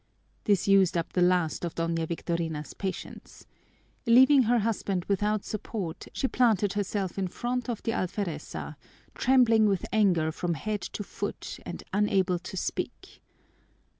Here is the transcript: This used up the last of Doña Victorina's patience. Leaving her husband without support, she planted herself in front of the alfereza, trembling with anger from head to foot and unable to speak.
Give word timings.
This 0.45 0.67
used 0.67 0.97
up 0.97 1.13
the 1.13 1.21
last 1.21 1.63
of 1.63 1.75
Doña 1.75 2.07
Victorina's 2.07 2.73
patience. 2.73 3.45
Leaving 4.07 4.41
her 4.45 4.57
husband 4.57 5.05
without 5.05 5.45
support, 5.45 6.07
she 6.11 6.27
planted 6.27 6.73
herself 6.73 7.19
in 7.19 7.27
front 7.27 7.69
of 7.69 7.83
the 7.83 7.91
alfereza, 7.91 8.77
trembling 9.13 9.67
with 9.67 9.85
anger 9.93 10.31
from 10.31 10.55
head 10.55 10.81
to 10.81 11.03
foot 11.03 11.59
and 11.67 11.83
unable 11.93 12.39
to 12.39 12.57
speak. 12.57 13.21